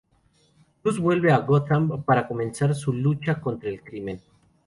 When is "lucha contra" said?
2.91-3.69